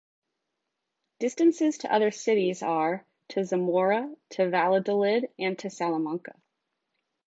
Distances 1.19 1.77
to 1.77 1.93
other 1.93 2.09
cities 2.09 2.63
are: 2.63 3.05
to 3.27 3.45
Zamora, 3.45 4.11
to 4.29 4.49
Valladolid 4.49 5.29
and 5.37 5.59
to 5.59 5.69
Salamanca. 5.69 6.33